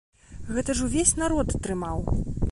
Гэта 0.55 0.75
ж 0.79 0.85
увесь 0.87 1.11
народ 1.23 1.53
трымаў. 1.67 1.99